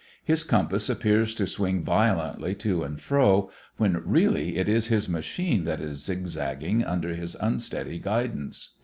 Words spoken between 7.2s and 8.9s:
unsteady guidance.